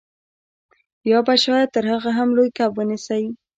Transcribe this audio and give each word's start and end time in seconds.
یا 1.11 1.19
به 1.27 1.35
شاید 1.45 1.69
تر 1.75 1.85
هغه 1.93 2.11
هم 2.17 2.29
لوی 2.35 2.49
کب 2.57 2.71
ونیسئ 2.75 3.23